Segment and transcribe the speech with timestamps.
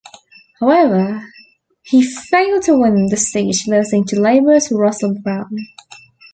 [0.59, 1.23] However
[1.83, 5.55] he failed to win the seat, losing to Labour's Russell Brown.